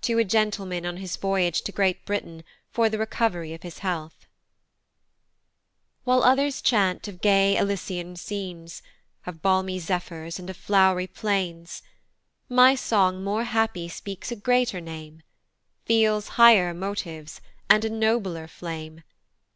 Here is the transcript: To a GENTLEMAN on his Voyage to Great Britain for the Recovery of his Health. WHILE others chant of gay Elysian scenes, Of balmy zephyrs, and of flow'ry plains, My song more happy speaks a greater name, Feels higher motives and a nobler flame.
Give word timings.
To 0.00 0.18
a 0.18 0.24
GENTLEMAN 0.24 0.84
on 0.84 0.96
his 0.96 1.14
Voyage 1.14 1.62
to 1.62 1.70
Great 1.70 2.04
Britain 2.04 2.42
for 2.72 2.88
the 2.88 2.98
Recovery 2.98 3.54
of 3.54 3.62
his 3.62 3.78
Health. 3.86 4.26
WHILE 6.02 6.24
others 6.24 6.60
chant 6.60 7.06
of 7.06 7.20
gay 7.20 7.56
Elysian 7.56 8.16
scenes, 8.16 8.82
Of 9.26 9.42
balmy 9.42 9.78
zephyrs, 9.78 10.40
and 10.40 10.50
of 10.50 10.56
flow'ry 10.56 11.06
plains, 11.06 11.82
My 12.48 12.74
song 12.74 13.22
more 13.22 13.44
happy 13.44 13.88
speaks 13.88 14.32
a 14.32 14.34
greater 14.34 14.80
name, 14.80 15.22
Feels 15.84 16.30
higher 16.34 16.74
motives 16.74 17.40
and 17.70 17.84
a 17.84 17.90
nobler 17.90 18.48
flame. 18.48 19.04